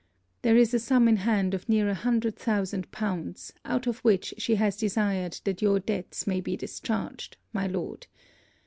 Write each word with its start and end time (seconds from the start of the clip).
There 0.41 0.57
is 0.57 0.73
a 0.73 0.79
sum 0.79 1.07
in 1.07 1.17
hand 1.17 1.53
of 1.53 1.69
near 1.69 1.87
a 1.87 1.93
hundred 1.93 2.35
thousand 2.35 2.91
pounds, 2.91 3.53
out 3.63 3.85
of 3.85 3.99
which 3.99 4.33
she 4.39 4.55
has 4.55 4.75
desired 4.75 5.39
that 5.43 5.61
your 5.61 5.79
debts 5.79 6.25
may 6.25 6.41
be 6.41 6.57
discharged, 6.57 7.37
my 7.53 7.67
Lord. 7.67 8.07